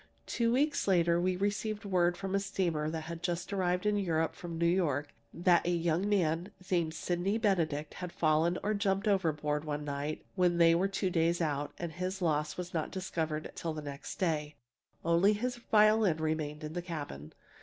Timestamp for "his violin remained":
15.33-16.63